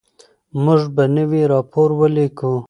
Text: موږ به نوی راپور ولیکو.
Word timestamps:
موږ 0.63 0.81
به 0.95 1.03
نوی 1.15 1.41
راپور 1.53 1.89
ولیکو. 1.99 2.51